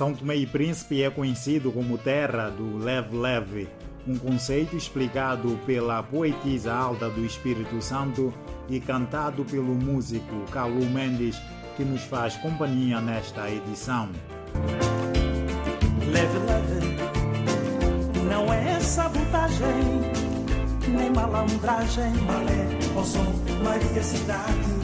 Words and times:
São 0.00 0.14
Tomé 0.14 0.34
e 0.34 0.46
Príncipe 0.46 1.02
é 1.02 1.10
conhecido 1.10 1.70
como 1.70 1.98
terra 1.98 2.48
do 2.48 2.78
leve-leve, 2.78 3.68
um 4.08 4.16
conceito 4.16 4.74
explicado 4.74 5.60
pela 5.66 6.02
poetisa 6.02 6.72
alta 6.72 7.10
do 7.10 7.22
Espírito 7.22 7.82
Santo 7.82 8.32
e 8.66 8.80
cantado 8.80 9.44
pelo 9.44 9.74
músico 9.74 10.46
Calu 10.50 10.86
Mendes, 10.86 11.36
que 11.76 11.84
nos 11.84 12.00
faz 12.00 12.34
companhia 12.38 12.98
nesta 12.98 13.50
edição. 13.50 14.08
Leve, 16.10 16.38
leve, 16.46 16.96
não 18.26 18.50
é 18.50 18.80
sabotagem, 18.80 19.66
nem 20.88 21.10
malandragem, 21.10 22.14
malé, 22.22 22.66
ó 22.96 23.02
som, 23.04 23.26
Maria 23.62 24.02
Cidade. 24.02 24.80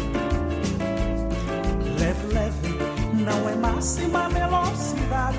Leve, 1.98 2.34
leve, 2.34 2.75
não 3.26 3.48
é 3.48 3.56
máxima 3.56 4.28
velocidade, 4.28 5.38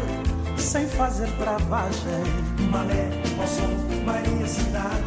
sem 0.58 0.86
fazer 0.90 1.30
travagem, 1.38 2.24
malé, 2.70 3.10
som, 3.48 4.04
Maria 4.06 4.46
Cidade. 4.46 5.06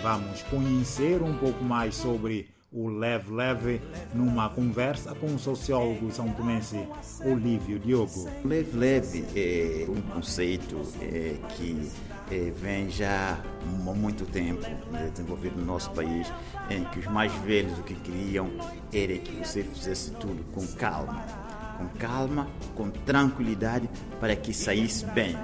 Vamos 0.00 0.42
conhecer 0.44 1.20
um 1.20 1.36
pouco 1.36 1.64
mais 1.64 1.96
sobre 1.96 2.48
o 2.74 2.88
Leve 2.88 3.32
Leve 3.32 3.80
numa 4.12 4.48
conversa 4.48 5.14
com 5.14 5.26
o 5.28 5.38
sociólogo 5.38 6.10
são 6.10 6.28
tomense 6.30 6.76
Olívio 7.24 7.78
Diogo. 7.78 8.28
Leve 8.44 8.76
Leve 8.76 9.24
é 9.36 9.86
um 9.88 10.02
conceito 10.12 10.82
é, 11.00 11.36
que 11.50 11.88
é, 12.32 12.50
vem 12.50 12.90
já 12.90 13.38
há 13.62 13.94
muito 13.94 14.26
tempo 14.26 14.66
né, 14.90 15.08
desenvolvido 15.12 15.56
no 15.56 15.64
nosso 15.64 15.92
país, 15.92 16.30
em 16.68 16.82
que 16.86 16.98
os 16.98 17.06
mais 17.06 17.32
velhos 17.42 17.78
o 17.78 17.82
que 17.84 17.94
queriam 17.94 18.50
era 18.92 19.16
que 19.18 19.36
você 19.36 19.62
fizesse 19.62 20.10
tudo 20.12 20.42
com 20.52 20.66
calma, 20.66 21.24
com 21.78 21.86
calma, 21.96 22.48
com 22.74 22.90
tranquilidade, 22.90 23.88
para 24.18 24.34
que 24.34 24.52
saísse 24.52 25.06
bem 25.06 25.36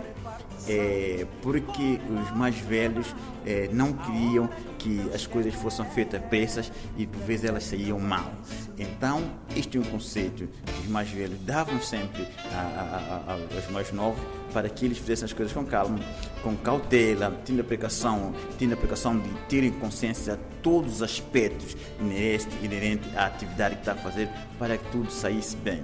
é, 0.68 1.26
porque 1.42 2.00
os 2.08 2.36
mais 2.36 2.56
velhos 2.56 3.14
é, 3.46 3.68
não 3.72 3.92
queriam 3.92 4.48
que 4.78 5.00
as 5.14 5.26
coisas 5.26 5.54
fossem 5.54 5.84
feitas 5.86 6.22
pressas 6.24 6.70
e 6.96 7.06
por 7.06 7.20
vezes 7.22 7.44
elas 7.44 7.64
saíam 7.64 7.98
mal. 7.98 8.32
Então, 8.78 9.22
este 9.56 9.76
é 9.76 9.80
um 9.80 9.84
conceito 9.84 10.48
que 10.64 10.80
os 10.82 10.88
mais 10.88 11.10
velhos 11.10 11.38
davam 11.40 11.80
sempre 11.80 12.26
a, 12.52 13.22
a, 13.26 13.32
a, 13.32 13.56
aos 13.56 13.70
mais 13.70 13.92
novos 13.92 14.20
para 14.52 14.68
que 14.68 14.84
eles 14.84 14.98
fizessem 14.98 15.26
as 15.26 15.32
coisas 15.32 15.52
com 15.52 15.64
calma, 15.64 15.98
com 16.42 16.56
cautela, 16.56 17.30
tendo 17.44 17.60
a 17.60 17.64
precaução, 17.64 18.34
tendo 18.58 18.74
a 18.74 18.76
precaução 18.76 19.18
de 19.18 19.28
terem 19.48 19.70
consciência 19.70 20.36
de 20.36 20.42
todos 20.62 20.94
os 20.94 21.02
aspectos 21.02 21.76
inerentes, 22.00 22.48
inerentes 22.62 23.16
à 23.16 23.26
atividade 23.26 23.76
que 23.76 23.82
está 23.82 23.92
a 23.92 23.96
fazer 23.96 24.28
para 24.58 24.76
que 24.76 24.90
tudo 24.90 25.10
saísse 25.10 25.56
bem. 25.56 25.82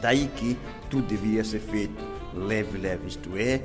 Daí 0.00 0.28
que 0.36 0.56
tudo 0.90 1.06
devia 1.06 1.44
ser 1.44 1.60
feito 1.60 2.21
leve, 2.34 2.78
leve, 2.78 3.08
isto 3.08 3.36
é, 3.36 3.60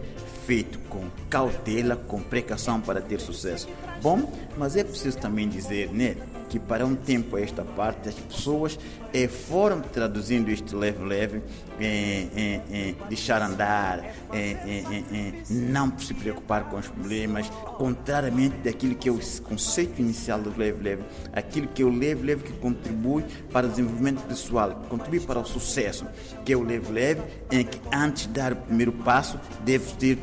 feito 0.46 0.80
com 0.90 1.10
cautela, 1.30 1.96
com 1.96 2.22
precaução 2.22 2.80
para 2.80 3.02
ter 3.02 3.20
sucesso. 3.20 3.68
Bom, 4.02 4.32
mas 4.58 4.76
é 4.76 4.84
preciso 4.84 5.18
também 5.18 5.48
dizer, 5.48 5.92
né, 5.92 6.16
que 6.50 6.60
para 6.60 6.86
um 6.86 6.96
tempo 6.96 7.36
a 7.36 7.42
esta 7.42 7.64
parte 7.64 8.10
as 8.10 8.16
pessoas 8.16 8.80
eh, 9.14 9.28
foram 9.28 9.82
traduzindo 9.82 10.50
este 10.50 10.76
leve-leve 10.76 11.42
em, 11.80 12.30
em, 12.36 12.62
em, 12.72 12.96
deixar 13.08 13.42
andar, 13.42 14.04
em, 14.34 15.44
não 15.50 15.98
se 15.98 16.14
preocupar 16.14 16.70
com 16.70 16.78
os 16.78 16.88
problemas, 16.88 17.50
contrariamente 17.78 18.58
daquilo 18.58 18.96
que 18.96 19.10
é 19.10 19.12
o 19.12 19.20
conceito 19.44 20.00
inicial 20.00 20.42
do 20.42 20.54
leve-leve, 20.58 21.04
aquilo 21.34 21.68
que 21.68 21.82
é 21.82 21.86
o 21.86 21.90
leve-leve 21.90 22.44
que 22.44 22.54
contribui 22.54 23.24
para 23.52 23.68
o 23.68 23.70
desenvolvimento 23.70 24.22
pessoal, 24.28 24.82
que 24.82 24.88
contribui 24.88 25.20
para 25.20 25.40
o 25.40 25.46
sucesso, 25.46 26.06
que 26.44 26.54
é 26.54 26.58
o 26.58 26.64
leve-leve 26.64 27.22
em 27.52 27.64
que 27.64 27.80
antes 27.94 28.28
de 28.28 28.34
dar 28.34 28.54
o 28.54 28.56
primeiro 28.56 28.92
passo 28.92 29.40
deve 29.64 29.94
ter 29.94 30.18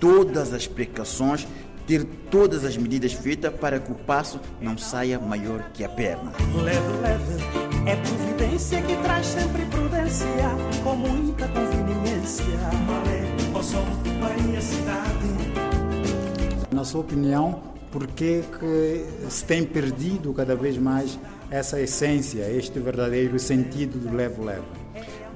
todas 0.00 0.52
as 0.52 0.66
precauções 0.66 1.46
ter 1.86 2.04
todas 2.30 2.64
as 2.64 2.76
medidas 2.76 3.12
feitas 3.12 3.52
para 3.52 3.78
que 3.78 3.92
o 3.92 3.94
passo 3.94 4.40
não 4.60 4.76
saia 4.76 5.18
maior 5.18 5.70
que 5.72 5.84
a 5.84 5.88
perna. 5.88 6.32
Leve, 6.62 6.92
leve, 7.02 7.88
é 7.90 7.96
providência 7.96 8.82
que 8.82 8.96
traz 8.96 9.26
sempre 9.26 9.64
prudência, 9.66 10.26
com 10.82 10.96
muita 10.96 11.48
conveniência. 11.48 12.44
Malé, 12.86 13.62
som, 13.62 13.84
Maria 14.20 14.60
Cidade. 14.60 15.34
Na 16.70 16.84
sua 16.84 17.00
opinião, 17.00 17.62
por 17.90 18.06
que, 18.08 18.42
que 18.58 19.06
se 19.30 19.44
tem 19.44 19.64
perdido 19.64 20.32
cada 20.34 20.54
vez 20.54 20.76
mais 20.76 21.18
essa 21.50 21.80
essência, 21.80 22.50
este 22.50 22.78
verdadeiro 22.78 23.38
sentido 23.38 23.98
do 23.98 24.14
leve-leve? 24.14 24.64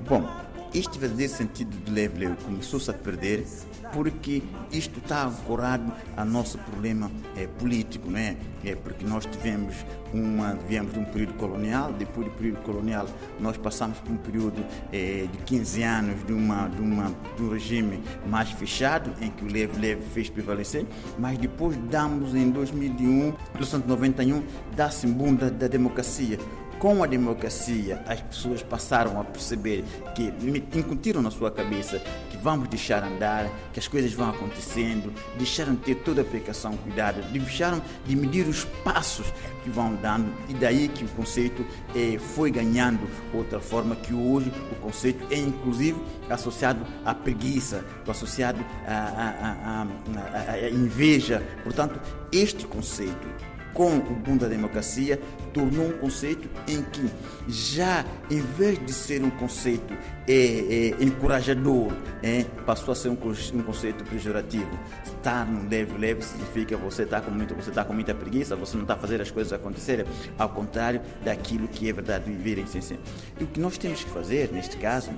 Bom, 0.08 0.28
este 0.74 0.98
verdadeiro 0.98 1.32
sentido 1.32 1.76
do 1.78 1.92
leve-leve 1.92 2.36
começou-se 2.44 2.90
a 2.90 2.94
perder 2.94 3.44
porque 3.92 4.42
isto 4.70 4.98
está 4.98 5.24
ancorado 5.24 5.92
ao 6.16 6.24
nosso 6.24 6.58
problema 6.58 7.10
é, 7.36 7.46
político, 7.46 8.10
não 8.10 8.18
é? 8.18 8.36
é? 8.64 8.74
Porque 8.74 9.04
nós 9.04 9.24
tivemos 9.24 9.74
uma, 10.12 10.54
viemos 10.68 10.92
de 10.92 10.98
um 10.98 11.04
período 11.04 11.34
colonial, 11.34 11.92
depois 11.92 12.26
do 12.26 12.32
período 12.34 12.62
colonial 12.62 13.06
nós 13.40 13.56
passamos 13.56 13.98
por 13.98 14.12
um 14.12 14.16
período 14.16 14.64
é, 14.92 15.26
de 15.30 15.38
15 15.38 15.82
anos 15.82 16.26
de, 16.26 16.32
uma, 16.32 16.68
de, 16.68 16.80
uma, 16.80 17.14
de 17.36 17.42
um 17.42 17.50
regime 17.50 18.00
mais 18.26 18.50
fechado, 18.50 19.10
em 19.22 19.30
que 19.30 19.44
o 19.44 19.48
leve-leve 19.48 20.02
fez 20.12 20.28
prevalecer, 20.28 20.84
mas 21.18 21.38
depois 21.38 21.76
damos 21.90 22.34
em 22.34 22.50
2001, 22.50 23.08
1991, 23.54 24.42
dá-se 24.76 25.06
um 25.06 25.34
da 25.34 25.68
democracia 25.68 26.38
com 26.78 27.02
a 27.02 27.06
democracia, 27.06 28.02
as 28.06 28.20
pessoas 28.20 28.62
passaram 28.62 29.20
a 29.20 29.24
perceber 29.24 29.84
que 30.14 30.32
incutiram 30.78 31.20
na 31.20 31.30
sua 31.30 31.50
cabeça 31.50 32.00
que 32.30 32.36
vamos 32.36 32.68
deixar 32.68 33.02
andar, 33.02 33.50
que 33.72 33.80
as 33.80 33.88
coisas 33.88 34.12
vão 34.12 34.30
acontecendo, 34.30 35.12
deixaram 35.36 35.74
de 35.74 35.82
ter 35.82 35.96
toda 35.96 36.22
a 36.22 36.24
precaução, 36.24 36.76
cuidado, 36.76 37.20
deixaram 37.32 37.82
de 38.06 38.14
medir 38.14 38.46
os 38.46 38.64
passos 38.84 39.26
que 39.64 39.70
vão 39.70 39.94
dando 39.96 40.32
e 40.48 40.54
daí 40.54 40.88
que 40.88 41.04
o 41.04 41.08
conceito 41.08 41.66
eh, 41.94 42.18
foi 42.18 42.50
ganhando 42.50 43.08
outra 43.34 43.60
forma 43.60 43.96
que 43.96 44.14
hoje 44.14 44.52
o 44.70 44.74
conceito 44.76 45.26
é 45.32 45.36
inclusive 45.36 46.00
associado 46.30 46.86
à 47.04 47.14
preguiça, 47.14 47.84
associado 48.06 48.64
à, 48.86 48.92
à, 48.92 49.82
à, 49.82 50.52
à 50.52 50.70
inveja. 50.70 51.42
Portanto, 51.64 52.00
este 52.32 52.66
conceito 52.66 53.26
com 53.74 53.96
o 53.96 54.14
boom 54.14 54.36
da 54.36 54.48
democracia, 54.48 55.20
tornou 55.52 55.86
um 55.86 55.98
conceito 55.98 56.48
em 56.66 56.82
que 56.82 57.08
já, 57.48 58.04
em 58.30 58.40
vez 58.40 58.84
de 58.84 58.92
ser 58.92 59.22
um 59.22 59.30
conceito 59.30 59.94
é, 60.26 60.32
é, 60.32 61.04
encorajador, 61.04 61.92
é, 62.22 62.44
passou 62.66 62.92
a 62.92 62.94
ser 62.94 63.08
um, 63.08 63.12
um 63.12 63.62
conceito 63.62 64.04
pejorativo. 64.04 64.70
Estar 65.04 65.46
no 65.46 65.68
leve-leve 65.68 66.22
significa 66.22 66.76
você 66.76 67.02
está 67.02 67.20
com, 67.20 67.30
você 67.54 67.70
tá 67.70 67.84
com 67.84 67.92
muita 67.92 68.14
preguiça, 68.14 68.56
você 68.56 68.76
não 68.76 68.84
está 68.84 68.96
fazer 68.96 69.20
as 69.20 69.30
coisas 69.30 69.52
acontecerem, 69.52 70.06
ao 70.38 70.48
contrário 70.48 71.00
daquilo 71.24 71.68
que 71.68 71.88
é 71.88 71.92
verdade 71.92 72.30
viver 72.30 72.58
em 72.58 72.66
ciência. 72.66 72.98
E 73.40 73.44
o 73.44 73.46
que 73.46 73.60
nós 73.60 73.78
temos 73.78 74.04
que 74.04 74.10
fazer, 74.10 74.50
neste 74.52 74.76
caso, 74.76 75.10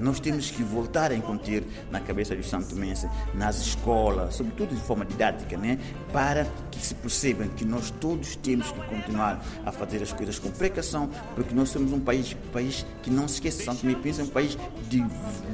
nós 0.00 0.20
temos 0.20 0.50
que 0.50 0.62
voltar 0.62 1.10
a 1.10 1.14
incutir 1.14 1.64
na 1.90 2.00
cabeça 2.00 2.34
dos 2.34 2.48
santomenses, 2.48 3.08
nas 3.34 3.60
escolas, 3.60 4.34
sobretudo 4.34 4.74
de 4.74 4.80
forma 4.80 5.04
didática, 5.04 5.56
né? 5.56 5.78
para 6.12 6.46
que 6.70 6.80
se 6.80 6.94
percebam 6.94 7.48
que 7.48 7.64
nós 7.64 7.90
todos 7.90 8.36
temos 8.36 8.70
que 8.70 8.80
continuar 8.86 9.44
a 9.64 9.72
fazer 9.72 10.02
as 10.02 10.12
coisas 10.12 10.38
com 10.38 10.50
precaução, 10.50 11.10
porque 11.34 11.54
nós 11.54 11.70
somos 11.70 11.92
um 11.92 12.00
país, 12.00 12.34
país 12.52 12.86
que 13.02 13.10
não 13.10 13.26
se 13.28 13.34
esqueça, 13.34 13.64
Santo 13.64 13.80
Tomé 13.80 13.92
é 13.92 14.22
um 14.22 14.28
país 14.28 14.56
de 14.88 15.04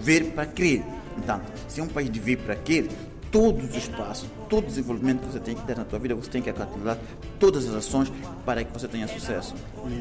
ver 0.01 0.33
para 0.33 0.47
crer. 0.47 0.83
Então, 1.17 1.41
se 1.67 1.81
é 1.81 1.83
um 1.83 1.89
país 1.89 2.11
de 2.11 2.21
ver 2.21 2.37
para 2.39 2.55
crer, 2.55 2.89
todos 3.31 3.71
os 3.71 3.77
espaços, 3.77 4.29
todo 4.49 4.65
o 4.65 4.67
desenvolvimento 4.67 5.21
que 5.21 5.33
você 5.33 5.41
tem 5.41 5.55
que 5.55 5.63
ter 5.63 5.77
na 5.77 5.85
tua 5.85 5.99
vida, 5.99 6.15
você 6.15 6.31
tem 6.31 6.43
que 6.43 6.51
acativar 6.51 6.99
todas 7.39 7.69
as 7.69 7.75
ações 7.75 8.13
para 8.45 8.65
que 8.65 8.73
você 8.73 8.89
tenha 8.89 9.07
sucesso. 9.07 9.55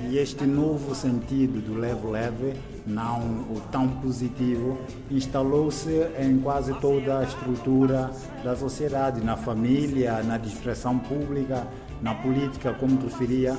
E 0.09 0.18
este 0.18 0.45
novo 0.45 0.95
sentido 0.95 1.62
do 1.62 1.79
leve-leve, 1.79 2.53
não 2.85 3.19
o 3.50 3.62
tão 3.71 3.88
positivo, 3.88 4.77
instalou-se 5.12 5.89
em 6.19 6.39
quase 6.39 6.74
toda 6.75 7.19
a 7.19 7.24
estrutura 7.24 8.12
da 8.44 8.56
sociedade, 8.56 9.24
na 9.24 9.35
família, 9.35 10.24
na 10.24 10.38
expressão 10.38 10.97
pública, 10.97 11.68
na 12.01 12.13
política, 12.13 12.74
como 12.74 13.00
referia. 13.01 13.57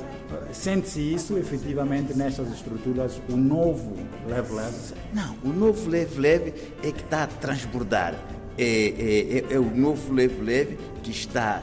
Sente-se 0.52 1.00
isso 1.00 1.36
efetivamente 1.36 2.16
nestas 2.16 2.50
estruturas, 2.52 3.20
o 3.28 3.36
novo 3.36 3.96
leve-leve? 4.26 4.94
Não, 5.12 5.36
o 5.44 5.52
novo 5.52 5.88
leve-leve 5.90 6.54
é 6.82 6.92
que 6.92 7.02
está 7.02 7.24
a 7.24 7.26
transbordar 7.26 8.14
é, 8.58 8.64
é, 8.64 9.38
é, 9.38 9.54
é 9.54 9.58
o 9.58 9.74
novo 9.74 10.12
leve-leve 10.12 10.78
que 11.02 11.10
está 11.10 11.62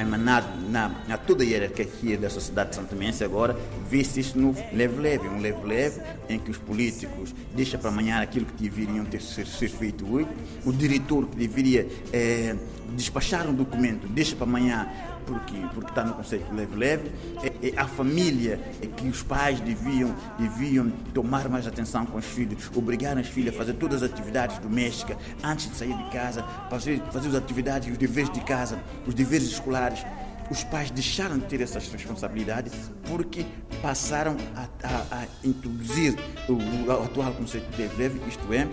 emanado 0.00 0.46
na, 0.68 0.88
na, 1.06 1.16
toda 1.16 1.44
a 1.44 1.46
hierarquia 1.46 2.18
da 2.18 2.28
sociedade 2.30 2.74
santomense 2.74 3.22
agora, 3.22 3.56
vê-se 3.88 4.20
isso 4.20 4.38
no 4.38 4.54
leve-leve, 4.72 5.28
um 5.28 5.40
leve-leve 5.40 6.00
em 6.28 6.38
que 6.38 6.50
os 6.50 6.58
políticos 6.58 7.34
deixam 7.54 7.78
para 7.78 7.90
amanhã 7.90 8.20
aquilo 8.20 8.46
que 8.46 8.62
deveriam 8.62 9.04
ter 9.04 9.20
ser, 9.20 9.46
ser 9.46 9.68
feito 9.68 10.06
hoje, 10.10 10.28
o 10.64 10.72
diretor 10.72 11.26
que 11.26 11.36
deveria 11.36 11.86
é, 12.12 12.56
despachar 12.94 13.48
um 13.48 13.54
documento 13.54 14.06
deixa 14.08 14.34
para 14.34 14.44
amanhã 14.44 14.88
porque, 15.26 15.56
porque 15.74 15.90
está 15.90 16.04
no 16.04 16.14
conceito 16.14 16.54
leve-leve, 16.54 17.10
é, 17.42 17.68
é, 17.68 17.78
a 17.78 17.86
família 17.86 18.60
é 18.80 18.86
que 18.86 19.08
os 19.08 19.22
pais 19.22 19.60
deviam, 19.60 20.14
deviam 20.38 20.90
tomar 21.12 21.48
mais 21.48 21.66
atenção 21.66 22.06
com 22.06 22.18
os 22.18 22.24
filhos, 22.24 22.70
obrigar 22.74 23.18
as 23.18 23.26
filhas 23.26 23.54
a 23.54 23.58
fazer 23.58 23.74
todas 23.74 24.02
as 24.02 24.10
atividades 24.10 24.58
domésticas 24.58 25.16
antes 25.42 25.68
de 25.68 25.76
sair 25.76 25.96
de 25.96 26.10
casa, 26.10 26.42
fazer, 26.70 27.00
fazer 27.12 27.28
as 27.28 27.34
atividades, 27.34 27.90
os 27.90 27.98
deveres 27.98 28.30
de 28.30 28.40
casa, 28.40 28.78
os 29.06 29.14
deveres 29.14 29.48
escolares. 29.48 30.04
Os 30.48 30.62
pais 30.62 30.92
deixaram 30.92 31.38
de 31.38 31.46
ter 31.46 31.60
essas 31.60 31.88
responsabilidades 31.88 32.72
porque 33.08 33.44
passaram 33.82 34.36
a, 34.54 34.68
a, 34.86 35.22
a 35.22 35.26
introduzir 35.42 36.14
o, 36.48 36.52
o, 36.52 37.02
atual 37.02 37.32
conceito 37.32 37.68
de 37.76 37.82
leve, 37.96 38.20
isto 38.28 38.52
é, 38.52 38.68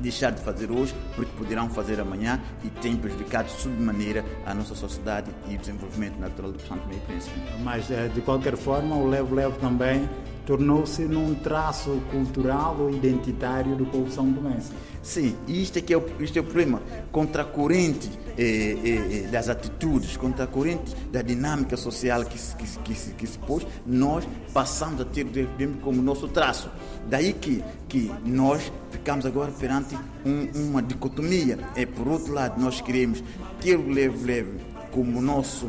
deixar 0.00 0.30
de 0.30 0.40
fazer 0.40 0.70
hoje 0.70 0.94
porque 1.14 1.30
poderão 1.36 1.68
fazer 1.70 2.00
amanhã 2.00 2.40
e 2.64 2.68
tem 2.68 2.96
prejudicado 2.96 3.50
sobremaneira 3.50 4.24
a 4.46 4.54
nossa 4.54 4.74
sociedade 4.74 5.30
e 5.48 5.54
o 5.54 5.58
desenvolvimento 5.58 6.18
natural 6.18 6.52
do 6.52 6.60
Santo 6.62 6.86
Meio 6.88 7.00
Príncipe. 7.02 7.38
Mas, 7.62 7.90
eh, 7.90 8.08
de 8.08 8.20
qualquer 8.20 8.56
forma, 8.56 8.96
o 8.96 9.06
Levo-Levo 9.08 9.58
também 9.58 10.08
tornou-se 10.50 11.02
num 11.02 11.32
traço 11.32 12.02
cultural 12.10 12.76
ou 12.76 12.90
identitário 12.90 13.76
do 13.76 13.86
povo 13.86 14.10
são 14.10 14.28
domense. 14.28 14.72
Sim, 15.00 15.36
isto 15.46 15.78
é, 15.78 15.80
que 15.80 15.94
é, 15.94 15.96
o, 15.96 16.04
isto 16.18 16.36
é 16.36 16.40
o 16.40 16.44
problema. 16.44 16.82
Contra 17.12 17.42
a 17.42 17.44
corrente 17.44 18.10
eh, 18.36 18.76
eh, 18.84 19.28
das 19.30 19.48
atitudes, 19.48 20.16
contra 20.16 20.46
a 20.46 20.46
corrente 20.48 20.92
da 21.12 21.22
dinâmica 21.22 21.76
social 21.76 22.24
que 22.24 22.36
se, 22.36 22.56
que, 22.56 22.64
que, 22.80 22.94
se, 22.96 23.12
que 23.12 23.26
se 23.28 23.38
pôs, 23.38 23.64
nós 23.86 24.26
passamos 24.52 25.00
a 25.00 25.04
ter 25.04 25.24
o 25.24 25.76
como 25.82 26.02
nosso 26.02 26.26
traço. 26.26 26.68
Daí 27.08 27.32
que, 27.32 27.62
que 27.88 28.10
nós 28.24 28.72
ficamos 28.90 29.24
agora 29.24 29.52
perante 29.52 29.96
um, 30.26 30.68
uma 30.68 30.82
dicotomia. 30.82 31.60
É, 31.76 31.86
por 31.86 32.08
outro 32.08 32.32
lado, 32.32 32.60
nós 32.60 32.80
queremos 32.80 33.22
ter 33.60 33.76
o 33.76 33.88
leve-leve 33.88 34.58
como 34.90 35.22
nosso 35.22 35.68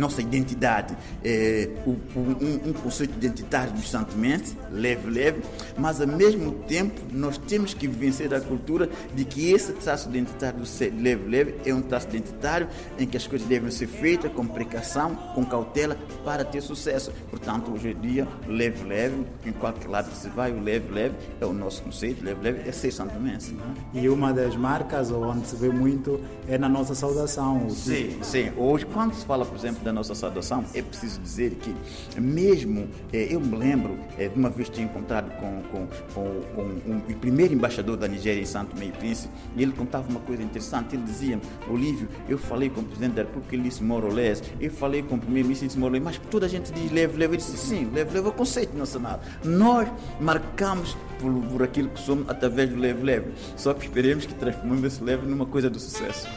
nossa 0.00 0.20
identidade, 0.20 0.96
é, 1.22 1.68
um, 1.86 2.70
um, 2.70 2.72
conceito 2.72 3.14
identitário 3.14 3.72
dos 3.72 3.88
santimentos, 3.90 4.56
leve, 4.72 5.08
leve, 5.10 5.42
mas 5.76 6.00
ao 6.00 6.06
mesmo 6.06 6.52
tempo 6.66 7.00
nós 7.12 7.36
temos 7.38 7.74
que 7.74 7.86
vencer 7.86 8.32
a 8.34 8.40
cultura 8.40 8.88
de 9.14 9.24
que 9.24 9.50
esse 9.52 9.72
traço 9.74 10.08
identitário 10.08 10.58
do 10.60 11.02
leve, 11.02 11.28
leve 11.28 11.54
é 11.64 11.74
um 11.74 11.82
traço 11.82 12.08
identitário 12.08 12.68
em 12.98 13.06
que 13.06 13.16
as 13.16 13.26
coisas 13.26 13.46
devem 13.46 13.70
ser 13.70 13.86
feitas 13.86 14.32
com 14.32 14.46
precaução, 14.46 15.14
com 15.34 15.44
cautela, 15.44 15.96
para 16.24 16.44
ter 16.44 16.60
sucesso. 16.60 17.12
Portanto, 17.30 17.72
hoje 17.72 17.90
em 17.90 18.00
dia, 18.00 18.26
leve, 18.46 18.84
leve, 18.84 19.24
em 19.44 19.52
qualquer 19.52 19.88
lado 19.88 20.10
que 20.10 20.16
se 20.16 20.28
vai, 20.28 20.52
o 20.52 20.60
leve, 20.60 20.92
leve 20.92 21.14
é 21.40 21.46
o 21.46 21.52
nosso 21.52 21.82
conceito, 21.82 22.24
leve, 22.24 22.42
leve 22.42 22.68
é 22.68 22.72
ser 22.72 22.90
santomense. 22.90 23.56
E 23.92 24.08
uma 24.08 24.32
das 24.32 24.56
marcas 24.56 25.10
onde 25.10 25.46
se 25.46 25.56
vê 25.56 25.68
muito 25.68 26.20
é 26.48 26.56
na 26.56 26.68
nossa 26.68 26.94
saudação. 26.94 27.68
Sim, 27.70 28.18
sim. 28.22 28.52
Hoje, 28.56 28.86
quando 28.86 29.14
se 29.14 29.24
fala, 29.24 29.44
por 29.44 29.56
exemplo, 29.56 29.82
da 29.84 29.89
nossa 29.92 30.14
saudação, 30.14 30.64
é 30.74 30.82
preciso 30.82 31.20
dizer 31.20 31.52
que, 31.54 31.74
mesmo, 32.20 32.88
é, 33.12 33.34
eu 33.34 33.40
me 33.40 33.56
lembro 33.56 33.98
é, 34.18 34.28
de 34.28 34.38
uma 34.38 34.50
vez 34.50 34.68
ter 34.68 34.82
encontrado 34.82 35.30
com, 35.38 35.62
com, 35.70 35.86
com, 36.14 36.40
com 36.54 36.62
um, 36.62 36.98
o 37.08 37.14
primeiro 37.16 37.54
embaixador 37.54 37.96
da 37.96 38.08
Nigéria 38.08 38.40
em 38.40 38.46
Santo 38.46 38.76
Meio 38.76 38.92
Príncipe, 38.92 39.32
e 39.56 39.62
ele 39.62 39.72
contava 39.72 40.08
uma 40.08 40.20
coisa 40.20 40.42
interessante. 40.42 40.94
Ele 40.94 41.04
dizia: 41.04 41.40
Olívio, 41.68 42.08
eu 42.28 42.38
falei 42.38 42.70
com 42.70 42.80
o 42.80 42.84
presidente 42.84 43.14
da 43.14 43.22
República, 43.22 43.54
ele 43.54 43.64
disse 43.64 43.82
Morolés, 43.82 44.42
eu 44.60 44.70
falei 44.70 45.02
com 45.02 45.16
o 45.16 45.18
primeiro-ministro, 45.18 45.64
ele 45.64 45.68
disse 45.68 45.78
Morolés, 45.78 46.02
mas 46.02 46.18
toda 46.30 46.46
a 46.46 46.48
gente 46.48 46.72
diz 46.72 46.90
leve, 46.90 47.18
leve. 47.18 47.34
Ele 47.34 47.36
disse: 47.36 47.56
sim, 47.56 47.90
leve, 47.92 48.12
leve 48.12 48.26
é 48.26 48.30
o 48.30 48.32
conceito 48.32 48.76
nacional. 48.76 49.20
Nós 49.44 49.88
marcamos 50.20 50.96
por, 51.18 51.32
por 51.50 51.62
aquilo 51.62 51.88
que 51.90 52.00
somos 52.00 52.28
através 52.28 52.70
do 52.70 52.76
leve, 52.76 53.02
leve. 53.02 53.32
Só 53.56 53.74
que 53.74 53.84
esperemos 53.84 54.26
que 54.26 54.34
transformemos 54.34 54.84
esse 54.84 55.02
leve 55.02 55.26
numa 55.26 55.46
coisa 55.46 55.70
do 55.70 55.78
sucesso. 55.78 56.28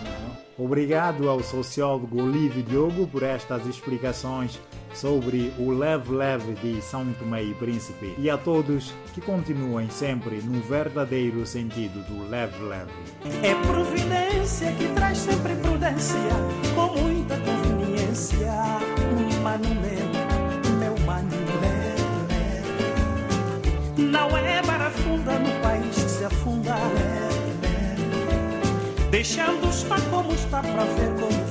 Obrigado 0.57 1.29
ao 1.29 1.41
sociólogo 1.41 2.21
Olívio 2.21 2.63
Diogo 2.63 3.07
por 3.07 3.23
estas 3.23 3.65
explicações 3.65 4.59
sobre 4.94 5.51
o 5.57 5.71
leve-leve 5.71 6.53
de 6.53 6.81
São 6.81 7.11
Tomé 7.13 7.44
e 7.44 7.53
Príncipe 7.55 8.13
e 8.17 8.29
a 8.29 8.38
todos 8.38 8.94
que 9.13 9.21
continuem 9.21 9.89
sempre 9.89 10.38
no 10.38 10.61
verdadeiro 10.61 11.45
sentido 11.45 12.03
do 12.07 12.29
leve-leve. 12.29 12.91
É 13.41 13.55
providência 13.65 14.71
que 14.73 14.88
traz 14.94 15.17
sempre 15.17 15.55
prudência, 15.55 16.19
com 16.75 17.12
deixando 29.24 29.70
está 29.70 29.96
como 30.10 30.34
está 30.34 30.62
pra 30.62 30.84
ver 30.84 31.14
como 31.18 31.43